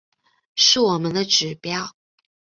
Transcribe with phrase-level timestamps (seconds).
[0.55, 1.95] 是我们的指标